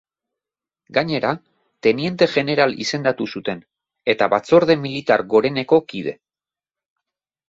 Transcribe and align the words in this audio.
Gainera, 0.97 1.33
teniente 1.87 2.27
jeneral 2.35 2.73
izendatu 2.85 3.27
zuten, 3.39 3.61
eta 4.13 4.29
Batzorde 4.35 4.77
Militar 4.87 5.23
Goreneko 5.35 5.79
kide. 5.95 6.15